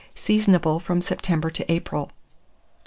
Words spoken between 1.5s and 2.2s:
to April.